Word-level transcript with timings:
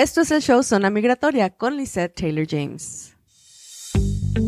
Esto 0.00 0.22
es 0.22 0.30
el 0.30 0.40
show 0.40 0.62
Zona 0.62 0.88
Migratoria 0.88 1.50
con 1.50 1.76
Lisette 1.76 2.14
Taylor 2.14 2.46
James. 2.48 3.14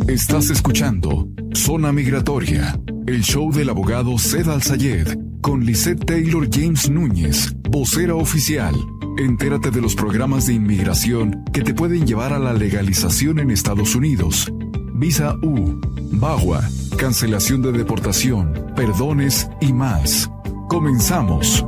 Estás 0.09 0.49
escuchando 0.49 1.29
Zona 1.53 1.93
Migratoria, 1.93 2.81
el 3.07 3.21
show 3.21 3.53
del 3.53 3.69
abogado 3.69 4.19
Zed 4.19 4.49
Al-Sayed 4.49 5.09
con 5.43 5.63
Lisette 5.63 6.07
Taylor 6.07 6.49
James 6.51 6.89
Núñez, 6.89 7.53
vocera 7.69 8.15
oficial. 8.15 8.75
Entérate 9.19 9.71
de 9.71 9.83
los 9.83 9.95
programas 9.95 10.47
de 10.47 10.55
inmigración 10.55 11.45
que 11.53 11.61
te 11.61 11.75
pueden 11.75 12.07
llevar 12.07 12.33
a 12.33 12.39
la 12.39 12.55
legalización 12.55 13.39
en 13.39 13.51
Estados 13.51 13.95
Unidos. 13.95 14.51
Visa 14.95 15.37
U, 15.43 15.79
BAGUA, 16.13 16.67
cancelación 16.97 17.61
de 17.61 17.73
deportación, 17.73 18.73
perdones 18.75 19.51
y 19.61 19.75
más. 19.75 20.31
Comenzamos. 20.71 21.63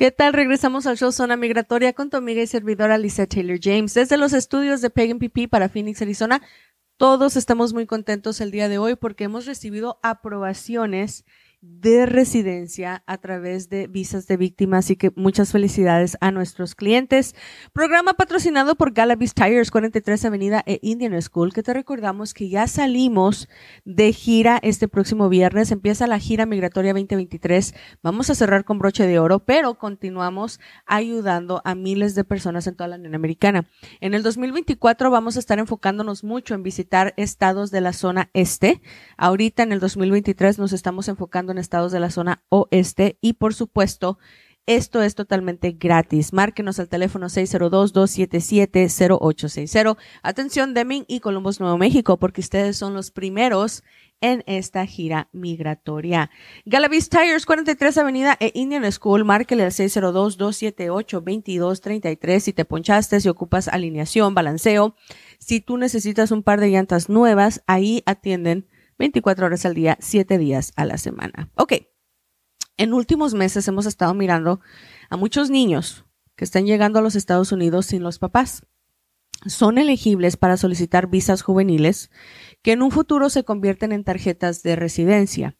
¿Qué 0.00 0.10
tal? 0.10 0.32
Regresamos 0.32 0.86
al 0.86 0.96
show 0.96 1.12
Zona 1.12 1.36
Migratoria 1.36 1.92
con 1.92 2.08
tu 2.08 2.16
amiga 2.16 2.40
y 2.40 2.46
servidora 2.46 2.96
Lisa 2.96 3.26
Taylor 3.26 3.58
James 3.60 3.92
desde 3.92 4.16
los 4.16 4.32
estudios 4.32 4.80
de 4.80 4.88
Pagan 4.88 5.18
PP 5.18 5.48
para 5.48 5.68
Phoenix, 5.68 6.00
Arizona. 6.00 6.40
Todos 6.96 7.36
estamos 7.36 7.74
muy 7.74 7.84
contentos 7.84 8.40
el 8.40 8.50
día 8.50 8.70
de 8.70 8.78
hoy 8.78 8.96
porque 8.96 9.24
hemos 9.24 9.44
recibido 9.44 10.00
aprobaciones 10.02 11.26
de 11.62 12.06
residencia 12.06 13.02
a 13.06 13.18
través 13.18 13.68
de 13.68 13.86
visas 13.86 14.26
de 14.26 14.38
víctimas. 14.38 14.86
Así 14.86 14.96
que 14.96 15.12
muchas 15.14 15.52
felicidades 15.52 16.16
a 16.20 16.30
nuestros 16.30 16.74
clientes. 16.74 17.34
Programa 17.72 18.14
patrocinado 18.14 18.76
por 18.76 18.92
Galavis 18.92 19.34
Tires, 19.34 19.70
43 19.70 20.24
Avenida 20.24 20.62
e 20.66 20.78
Indian 20.82 21.20
School, 21.20 21.52
que 21.52 21.62
te 21.62 21.74
recordamos 21.74 22.32
que 22.32 22.48
ya 22.48 22.66
salimos 22.66 23.48
de 23.84 24.12
gira 24.12 24.58
este 24.62 24.88
próximo 24.88 25.28
viernes. 25.28 25.70
Empieza 25.70 26.06
la 26.06 26.18
gira 26.18 26.46
migratoria 26.46 26.94
2023. 26.94 27.74
Vamos 28.02 28.30
a 28.30 28.34
cerrar 28.34 28.64
con 28.64 28.78
broche 28.78 29.06
de 29.06 29.18
oro, 29.18 29.40
pero 29.40 29.74
continuamos 29.74 30.60
ayudando 30.86 31.60
a 31.64 31.74
miles 31.74 32.14
de 32.14 32.24
personas 32.24 32.66
en 32.66 32.74
toda 32.74 32.88
la 32.88 32.96
Unión 32.96 33.14
Americana. 33.14 33.68
En 34.00 34.14
el 34.14 34.22
2024 34.22 35.10
vamos 35.10 35.36
a 35.36 35.40
estar 35.40 35.58
enfocándonos 35.58 36.24
mucho 36.24 36.54
en 36.54 36.62
visitar 36.62 37.12
estados 37.18 37.70
de 37.70 37.82
la 37.82 37.92
zona 37.92 38.30
este. 38.32 38.80
Ahorita 39.18 39.62
en 39.62 39.72
el 39.72 39.80
2023 39.80 40.58
nos 40.58 40.72
estamos 40.72 41.08
enfocando 41.08 41.49
en 41.50 41.58
estados 41.58 41.92
de 41.92 42.00
la 42.00 42.10
zona 42.10 42.42
oeste 42.48 43.18
y 43.20 43.34
por 43.34 43.54
supuesto 43.54 44.18
esto 44.66 45.02
es 45.02 45.14
totalmente 45.16 45.72
gratis. 45.72 46.32
Márquenos 46.32 46.78
al 46.78 46.88
teléfono 46.88 47.26
602-277-0860. 47.26 49.96
Atención 50.22 50.74
Deming 50.74 51.06
y 51.08 51.18
Columbus, 51.18 51.58
Nuevo 51.58 51.76
México, 51.76 52.18
porque 52.18 52.40
ustedes 52.40 52.76
son 52.76 52.94
los 52.94 53.10
primeros 53.10 53.82
en 54.20 54.44
esta 54.46 54.86
gira 54.86 55.28
migratoria. 55.32 56.30
Galavis 56.66 57.08
Tires, 57.08 57.46
43 57.46 57.98
Avenida 57.98 58.36
e 58.38 58.52
Indian 58.54 58.92
School. 58.92 59.24
Márquele 59.24 59.64
al 59.64 59.72
602-278-2233 59.72 62.38
si 62.38 62.52
te 62.52 62.64
ponchaste, 62.64 63.20
si 63.20 63.28
ocupas 63.28 63.66
alineación, 63.66 64.34
balanceo. 64.34 64.94
Si 65.38 65.60
tú 65.60 65.78
necesitas 65.78 66.30
un 66.30 66.44
par 66.44 66.60
de 66.60 66.68
llantas 66.68 67.08
nuevas, 67.08 67.64
ahí 67.66 68.04
atienden 68.06 68.68
24 69.00 69.46
horas 69.46 69.64
al 69.64 69.74
día, 69.74 69.96
7 69.98 70.38
días 70.38 70.72
a 70.76 70.84
la 70.84 70.98
semana. 70.98 71.50
Ok, 71.56 71.72
en 72.76 72.92
últimos 72.92 73.34
meses 73.34 73.66
hemos 73.66 73.86
estado 73.86 74.12
mirando 74.14 74.60
a 75.08 75.16
muchos 75.16 75.50
niños 75.50 76.04
que 76.36 76.44
están 76.44 76.66
llegando 76.66 76.98
a 76.98 77.02
los 77.02 77.16
Estados 77.16 77.50
Unidos 77.50 77.86
sin 77.86 78.02
los 78.02 78.18
papás. 78.18 78.66
Son 79.46 79.78
elegibles 79.78 80.36
para 80.36 80.58
solicitar 80.58 81.08
visas 81.08 81.40
juveniles 81.40 82.10
que 82.60 82.72
en 82.72 82.82
un 82.82 82.90
futuro 82.90 83.30
se 83.30 83.42
convierten 83.42 83.92
en 83.92 84.04
tarjetas 84.04 84.62
de 84.62 84.76
residencia. 84.76 85.56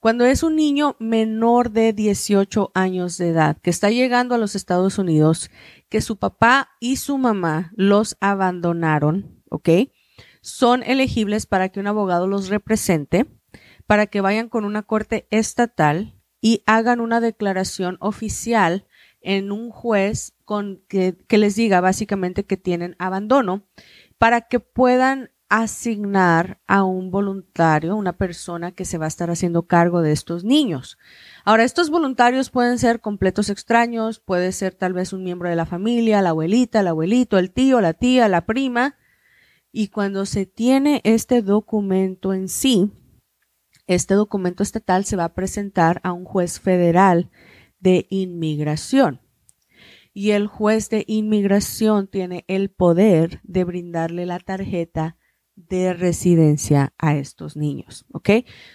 Cuando 0.00 0.24
es 0.24 0.42
un 0.42 0.56
niño 0.56 0.96
menor 0.98 1.70
de 1.70 1.92
18 1.92 2.72
años 2.74 3.18
de 3.18 3.28
edad 3.28 3.56
que 3.62 3.70
está 3.70 3.90
llegando 3.90 4.34
a 4.34 4.38
los 4.38 4.56
Estados 4.56 4.98
Unidos, 4.98 5.48
que 5.88 6.00
su 6.00 6.16
papá 6.16 6.70
y 6.80 6.96
su 6.96 7.18
mamá 7.18 7.70
los 7.76 8.16
abandonaron, 8.20 9.44
¿ok? 9.48 9.68
Son 10.40 10.82
elegibles 10.82 11.46
para 11.46 11.68
que 11.68 11.80
un 11.80 11.86
abogado 11.86 12.26
los 12.26 12.48
represente, 12.48 13.26
para 13.86 14.06
que 14.06 14.20
vayan 14.20 14.48
con 14.48 14.64
una 14.64 14.82
corte 14.82 15.26
estatal 15.30 16.14
y 16.40 16.62
hagan 16.66 17.00
una 17.00 17.20
declaración 17.20 17.96
oficial 18.00 18.86
en 19.20 19.52
un 19.52 19.70
juez 19.70 20.34
con 20.44 20.82
que, 20.88 21.16
les 21.28 21.56
diga 21.56 21.80
básicamente 21.80 22.44
que 22.44 22.56
tienen 22.56 22.96
abandono 22.98 23.66
para 24.18 24.42
que 24.42 24.60
puedan 24.60 25.30
asignar 25.48 26.60
a 26.68 26.84
un 26.84 27.10
voluntario, 27.10 27.96
una 27.96 28.16
persona 28.16 28.70
que 28.70 28.84
se 28.84 28.98
va 28.98 29.06
a 29.06 29.08
estar 29.08 29.30
haciendo 29.30 29.66
cargo 29.66 30.00
de 30.00 30.12
estos 30.12 30.44
niños. 30.44 30.96
Ahora, 31.44 31.64
estos 31.64 31.90
voluntarios 31.90 32.50
pueden 32.50 32.78
ser 32.78 33.00
completos 33.00 33.50
extraños, 33.50 34.20
puede 34.20 34.52
ser 34.52 34.74
tal 34.74 34.92
vez 34.92 35.12
un 35.12 35.24
miembro 35.24 35.48
de 35.48 35.56
la 35.56 35.66
familia, 35.66 36.22
la 36.22 36.30
abuelita, 36.30 36.80
el 36.80 36.86
abuelito, 36.86 37.36
el 37.36 37.50
tío, 37.50 37.80
la 37.80 37.94
tía, 37.94 38.28
la 38.28 38.46
prima, 38.46 38.94
y 39.72 39.88
cuando 39.88 40.26
se 40.26 40.46
tiene 40.46 41.00
este 41.04 41.42
documento 41.42 42.34
en 42.34 42.48
sí, 42.48 42.90
este 43.86 44.14
documento 44.14 44.62
estatal 44.62 45.04
se 45.04 45.16
va 45.16 45.24
a 45.24 45.34
presentar 45.34 46.00
a 46.04 46.12
un 46.12 46.24
juez 46.24 46.60
federal 46.60 47.30
de 47.78 48.06
inmigración. 48.10 49.20
Y 50.12 50.30
el 50.30 50.48
juez 50.48 50.90
de 50.90 51.04
inmigración 51.06 52.08
tiene 52.08 52.44
el 52.48 52.70
poder 52.70 53.40
de 53.44 53.64
brindarle 53.64 54.26
la 54.26 54.40
tarjeta 54.40 55.16
de 55.68 55.92
residencia 55.94 56.92
a 56.98 57.16
estos 57.16 57.56
niños, 57.56 58.04
¿ok? 58.12 58.30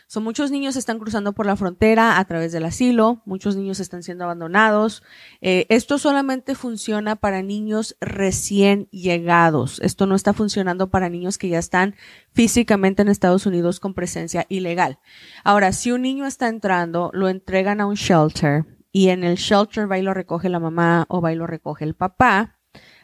Son 0.07 0.23
muchos 0.23 0.51
niños 0.51 0.75
están 0.75 0.99
cruzando 0.99 1.33
por 1.33 1.45
la 1.45 1.55
frontera 1.55 2.19
a 2.19 2.25
través 2.25 2.51
del 2.51 2.65
asilo, 2.65 3.21
muchos 3.25 3.55
niños 3.55 3.79
están 3.79 4.03
siendo 4.03 4.23
abandonados. 4.23 5.03
Eh, 5.41 5.65
esto 5.69 5.97
solamente 5.97 6.55
funciona 6.55 7.15
para 7.15 7.41
niños 7.41 7.95
recién 7.99 8.87
llegados. 8.91 9.79
Esto 9.81 10.05
no 10.05 10.15
está 10.15 10.33
funcionando 10.33 10.89
para 10.89 11.09
niños 11.09 11.37
que 11.37 11.49
ya 11.49 11.59
están 11.59 11.95
físicamente 12.33 13.01
en 13.01 13.07
Estados 13.07 13.45
Unidos 13.45 13.79
con 13.79 13.93
presencia 13.93 14.45
ilegal. 14.49 14.99
Ahora, 15.43 15.71
si 15.71 15.91
un 15.91 16.01
niño 16.01 16.25
está 16.25 16.47
entrando, 16.47 17.09
lo 17.13 17.29
entregan 17.29 17.81
a 17.81 17.85
un 17.85 17.95
shelter 17.95 18.65
y 18.91 19.09
en 19.09 19.23
el 19.23 19.35
shelter 19.35 19.91
va 19.91 19.97
y 19.97 20.01
lo 20.01 20.13
recoge 20.13 20.49
la 20.49 20.59
mamá 20.59 21.05
o 21.09 21.21
va 21.21 21.33
y 21.33 21.35
lo 21.35 21.47
recoge 21.47 21.83
el 21.83 21.95
papá 21.95 22.54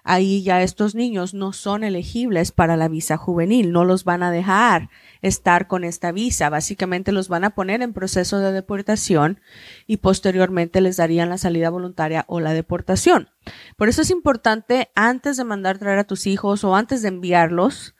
ahí 0.04 0.44
ya 0.44 0.62
estos 0.62 0.96
niños 0.96 1.34
no 1.34 1.54
son 1.54 1.84
elegibles 1.84 2.52
para 2.52 2.78
la 2.78 2.88
visa 2.88 3.18
juvenil, 3.18 3.72
no 3.72 3.86
los 3.86 4.04
van 4.04 4.24
a 4.24 4.32
dejar 4.32 4.90
estar 5.22 5.68
con 5.68 5.84
esta 5.84 6.12
visa, 6.12 6.50
básicamente 6.50 7.12
los 7.12 7.28
van 7.28 7.44
a 7.44 7.52
poner 7.52 7.82
en 7.82 7.94
proceso 7.94 8.40
de 8.40 8.52
deportación 8.52 9.40
y 9.88 9.98
posteriormente 9.98 10.82
les 10.82 10.98
darían 10.98 11.30
la 11.30 11.38
salida 11.38 11.70
voluntaria 11.70 12.26
o 12.28 12.40
la 12.40 12.54
deportación. 12.54 13.30
Por 13.78 13.90
eso 13.90 14.02
es 14.02 14.10
importante 14.10 14.90
antes 14.96 15.38
de 15.38 15.44
mandar 15.44 15.78
traer 15.78 16.00
a 16.00 16.04
tus 16.04 16.28
hijos 16.28 16.64
o 16.64 16.76
antes 16.76 17.02
de 17.02 17.10
enviarlos, 17.10 17.96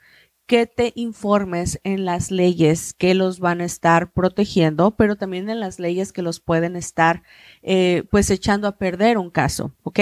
que 0.52 0.68
te 0.68 0.92
informes 0.96 1.80
en 1.86 2.04
las 2.04 2.30
leyes 2.30 2.94
que 2.94 3.14
los 3.14 3.40
van 3.40 3.62
a 3.62 3.64
estar 3.64 4.12
protegiendo, 4.12 4.98
pero 4.98 5.16
también 5.16 5.50
en 5.50 5.62
las 5.62 5.80
leyes 5.80 6.12
que 6.12 6.22
los 6.22 6.42
pueden 6.42 6.76
estar 6.76 7.24
eh, 7.62 8.04
pues 8.12 8.30
echando 8.30 8.68
a 8.68 8.78
perder 8.78 9.18
un 9.18 9.30
caso, 9.30 9.74
¿ok? 9.84 10.02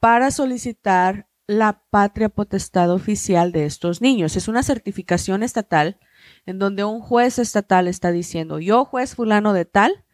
para 0.00 0.30
solicitar 0.30 1.28
la 1.46 1.82
patria 1.90 2.28
potestad 2.28 2.90
oficial 2.90 3.52
de 3.52 3.66
estos 3.66 4.00
niños. 4.00 4.36
Es 4.36 4.48
una 4.48 4.62
certificación 4.62 5.42
estatal 5.42 5.98
en 6.46 6.58
donde 6.58 6.84
un 6.84 7.00
juez 7.00 7.38
estatal 7.38 7.88
está 7.88 8.12
diciendo, 8.12 8.58
yo 8.60 8.84
juez 8.84 9.14
fulano 9.14 9.52
de 9.52 9.64
tal, 9.64 10.04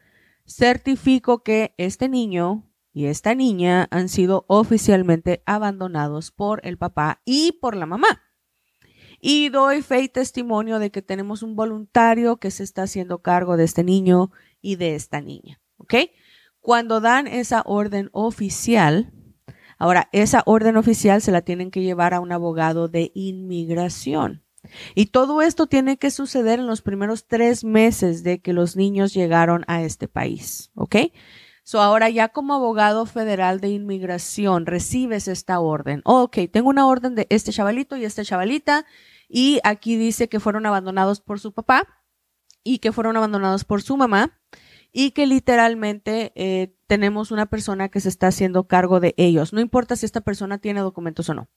certifico 0.44 1.42
que 1.42 1.74
este 1.76 2.08
niño 2.08 2.69
y 2.92 3.06
esta 3.06 3.34
niña 3.34 3.88
han 3.90 4.08
sido 4.08 4.44
oficialmente 4.48 5.42
abandonados 5.46 6.32
por 6.32 6.60
el 6.64 6.76
papá 6.76 7.20
y 7.24 7.52
por 7.60 7.76
la 7.76 7.86
mamá. 7.86 8.22
Y 9.20 9.50
doy 9.50 9.82
fe 9.82 10.02
y 10.02 10.08
testimonio 10.08 10.78
de 10.78 10.90
que 10.90 11.02
tenemos 11.02 11.42
un 11.42 11.54
voluntario 11.54 12.38
que 12.38 12.50
se 12.50 12.64
está 12.64 12.84
haciendo 12.84 13.20
cargo 13.20 13.56
de 13.56 13.64
este 13.64 13.84
niño 13.84 14.30
y 14.62 14.76
de 14.76 14.94
esta 14.94 15.20
niña. 15.20 15.60
¿Ok? 15.76 15.94
Cuando 16.60 17.00
dan 17.00 17.26
esa 17.26 17.62
orden 17.66 18.08
oficial, 18.12 19.12
ahora 19.78 20.08
esa 20.12 20.42
orden 20.46 20.76
oficial 20.76 21.20
se 21.22 21.32
la 21.32 21.42
tienen 21.42 21.70
que 21.70 21.82
llevar 21.82 22.14
a 22.14 22.20
un 22.20 22.32
abogado 22.32 22.88
de 22.88 23.12
inmigración. 23.14 24.42
Y 24.94 25.06
todo 25.06 25.42
esto 25.42 25.66
tiene 25.66 25.96
que 25.96 26.10
suceder 26.10 26.58
en 26.58 26.66
los 26.66 26.82
primeros 26.82 27.26
tres 27.26 27.64
meses 27.64 28.22
de 28.22 28.40
que 28.40 28.52
los 28.52 28.76
niños 28.76 29.14
llegaron 29.14 29.64
a 29.68 29.82
este 29.82 30.08
país. 30.08 30.70
¿Ok? 30.74 30.96
So 31.62 31.80
ahora 31.80 32.08
ya 32.08 32.28
como 32.28 32.54
abogado 32.54 33.06
federal 33.06 33.60
de 33.60 33.68
inmigración 33.68 34.66
recibes 34.66 35.28
esta 35.28 35.60
orden. 35.60 36.02
ok, 36.04 36.38
tengo 36.52 36.68
una 36.68 36.86
orden 36.86 37.14
de 37.14 37.26
este 37.30 37.52
chavalito 37.52 37.96
y 37.96 38.04
esta 38.04 38.24
chavalita 38.24 38.86
y 39.28 39.60
aquí 39.62 39.96
dice 39.96 40.28
que 40.28 40.40
fueron 40.40 40.66
abandonados 40.66 41.20
por 41.20 41.38
su 41.38 41.52
papá 41.52 41.86
y 42.64 42.78
que 42.78 42.92
fueron 42.92 43.16
abandonados 43.16 43.64
por 43.64 43.82
su 43.82 43.96
mamá 43.96 44.40
y 44.92 45.12
que 45.12 45.26
literalmente 45.26 46.32
eh, 46.34 46.76
tenemos 46.86 47.30
una 47.30 47.46
persona 47.46 47.88
que 47.88 48.00
se 48.00 48.08
está 48.08 48.28
haciendo 48.28 48.66
cargo 48.66 49.00
de 49.00 49.14
ellos. 49.16 49.52
No 49.52 49.60
importa 49.60 49.96
si 49.96 50.06
esta 50.06 50.20
persona 50.20 50.58
tiene 50.58 50.80
documentos 50.80 51.28
o 51.28 51.34
no. 51.34 51.48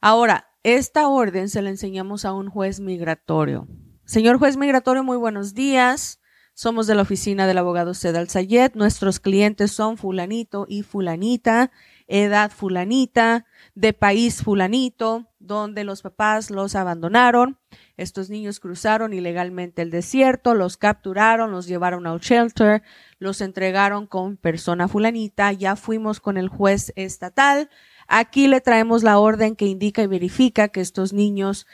Ahora, 0.00 0.48
esta 0.62 1.08
orden 1.08 1.48
se 1.48 1.62
la 1.62 1.70
enseñamos 1.70 2.24
a 2.24 2.32
un 2.32 2.50
juez 2.50 2.80
migratorio. 2.80 3.68
Señor 4.04 4.38
juez 4.38 4.56
migratorio, 4.56 5.04
muy 5.04 5.16
buenos 5.16 5.54
días. 5.54 6.19
Somos 6.62 6.86
de 6.86 6.94
la 6.94 7.00
oficina 7.00 7.46
del 7.46 7.56
abogado 7.56 7.94
Sedal 7.94 8.28
Sayed. 8.28 8.72
Nuestros 8.74 9.18
clientes 9.18 9.72
son 9.72 9.96
fulanito 9.96 10.66
y 10.68 10.82
fulanita, 10.82 11.70
edad 12.06 12.50
fulanita, 12.50 13.46
de 13.74 13.94
país 13.94 14.42
fulanito, 14.42 15.26
donde 15.38 15.84
los 15.84 16.02
papás 16.02 16.50
los 16.50 16.74
abandonaron. 16.74 17.58
Estos 17.96 18.28
niños 18.28 18.60
cruzaron 18.60 19.14
ilegalmente 19.14 19.80
el 19.80 19.90
desierto, 19.90 20.52
los 20.54 20.76
capturaron, 20.76 21.50
los 21.50 21.66
llevaron 21.66 22.06
a 22.06 22.12
un 22.12 22.18
shelter, 22.18 22.82
los 23.18 23.40
entregaron 23.40 24.06
con 24.06 24.36
persona 24.36 24.86
fulanita. 24.86 25.52
Ya 25.52 25.76
fuimos 25.76 26.20
con 26.20 26.36
el 26.36 26.50
juez 26.50 26.92
estatal 26.94 27.70
Aquí 28.12 28.48
le 28.48 28.60
traemos 28.60 29.04
la 29.04 29.20
orden 29.20 29.54
que 29.54 29.66
indica 29.66 30.02
y 30.02 30.08
verifica 30.08 30.66
que 30.66 30.80
estos 30.80 31.12
niños 31.12 31.68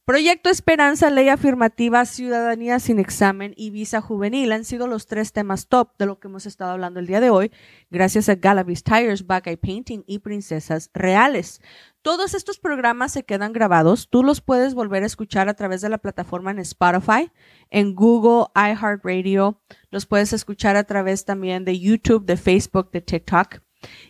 Proyecto 0.06 0.50
Esperanza, 0.50 1.10
Ley 1.10 1.30
Afirmativa, 1.30 2.04
Ciudadanía 2.04 2.82
sin 2.82 3.00
examen 3.00 3.54
y 3.56 3.70
Visa 3.70 4.02
Juvenil 4.02 4.52
han 4.52 4.66
sido 4.66 4.86
los 4.86 5.06
tres 5.08 5.32
temas 5.32 5.70
top 5.70 5.92
de 5.98 6.06
lo 6.06 6.20
que 6.20 6.28
hemos 6.28 6.46
estado 6.46 6.72
hablando 6.72 7.00
el 7.00 7.08
día 7.08 7.22
de 7.22 7.30
hoy, 7.30 7.54
gracias 7.90 8.28
a 8.28 8.36
Galavis 8.36 8.84
Tires, 8.84 9.26
Buckeye 9.26 9.56
Painting 9.56 10.04
y 10.06 10.20
Princesas 10.20 10.90
Reales. 10.94 11.62
Todos 12.02 12.34
estos 12.34 12.60
programas 12.60 13.14
se 13.14 13.24
quedan 13.24 13.54
grabados. 13.54 14.10
Tú 14.10 14.24
los 14.24 14.42
puedes 14.42 14.74
volver 14.74 15.04
a 15.04 15.06
escuchar 15.06 15.48
a 15.48 15.54
través 15.54 15.80
de 15.80 15.88
la 15.88 16.00
plataforma 16.00 16.52
en 16.52 16.60
Spotify, 16.60 17.32
en 17.70 17.96
Google, 17.96 18.48
iHeartRadio. 18.56 19.62
Los 19.90 20.06
puedes 20.06 20.34
escuchar 20.34 20.76
a 20.76 20.84
través 20.84 21.24
también 21.24 21.64
de 21.64 21.80
YouTube, 21.80 22.26
de 22.26 22.36
Facebook, 22.36 22.92
de 22.92 23.00
TikTok. 23.00 23.62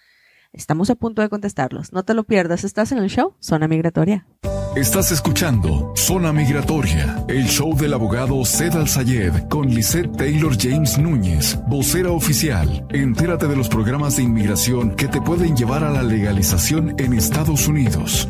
estamos 0.57 0.89
a 0.89 0.95
punto 0.95 1.21
de 1.21 1.29
contestarlos. 1.29 1.93
No 1.93 2.03
te 2.03 2.13
lo 2.13 2.23
pierdas. 2.23 2.63
Estás 2.63 2.91
en 2.91 2.97
el 2.97 3.09
show 3.09 3.35
Zona 3.39 3.67
Migratoria. 3.67 4.25
Estás 4.77 5.11
escuchando 5.11 5.91
Zona 5.95 6.31
Migratoria, 6.31 7.25
el 7.27 7.47
show 7.47 7.75
del 7.75 7.95
abogado 7.95 8.35
Al 8.35 8.87
Sayed 8.87 9.47
con 9.49 9.73
Lisette 9.73 10.15
Taylor 10.15 10.55
James 10.55 10.99
Núñez, 10.99 11.57
vocera 11.67 12.11
oficial. 12.11 12.85
Entérate 12.89 13.47
de 13.47 13.55
los 13.55 13.69
programas 13.69 14.17
de 14.17 14.23
inmigración 14.23 14.95
que 14.95 15.07
te 15.07 15.19
pueden 15.19 15.57
llevar 15.57 15.83
a 15.83 15.89
la 15.89 16.03
legalización 16.03 16.93
en 16.99 17.13
Estados 17.13 17.67
Unidos. 17.67 18.29